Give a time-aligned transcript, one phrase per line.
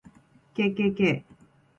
[0.55, 1.05] kkk